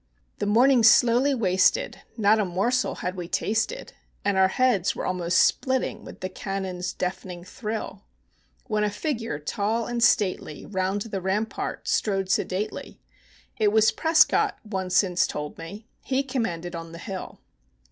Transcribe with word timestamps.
The 0.39 0.47
morning 0.47 0.81
slowly 0.81 1.35
wasted, 1.35 2.01
not 2.17 2.39
a 2.39 2.43
morsel 2.43 2.95
had 3.05 3.13
we 3.13 3.27
tasted, 3.27 3.93
And 4.25 4.35
our 4.35 4.47
heads 4.47 4.95
were 4.95 5.05
almost 5.05 5.37
splitting 5.37 6.03
with 6.03 6.21
the 6.21 6.27
cannons' 6.27 6.91
deafening 6.91 7.43
thrill, 7.43 8.01
When 8.65 8.83
a 8.83 8.89
figure 8.89 9.37
tall 9.37 9.85
and 9.85 10.01
stately 10.01 10.65
round 10.65 11.01
the 11.03 11.21
rampart 11.21 11.87
strode 11.87 12.31
sedately; 12.31 12.99
It 13.59 13.67
was 13.71 13.91
PRESCOTT, 13.91 14.55
one 14.63 14.89
since 14.89 15.27
told 15.27 15.59
me; 15.59 15.87
he 16.01 16.23
commanded 16.23 16.73
on 16.75 16.93
the 16.93 16.97
hill. 16.97 17.39